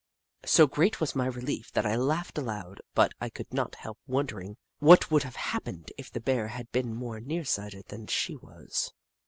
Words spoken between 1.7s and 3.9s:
that I laughed aloud, but I could not